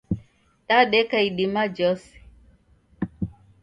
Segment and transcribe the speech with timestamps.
[0.69, 2.13] Dadeka idima jhose.